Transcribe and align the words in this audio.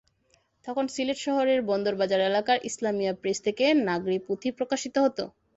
তখন 0.65 0.85
সিলেট 0.87 1.19
শহরের 1.21 1.59
বন্দরবাজার 1.69 2.21
এলাকার 2.29 2.57
ইসলামিয়া 2.63 3.13
প্রেস 3.21 3.37
থেকে 3.45 3.65
নাগরি 3.87 4.17
পুঁথি 4.25 4.49
প্রকাশিত 4.57 4.95
হতো। 5.05 5.23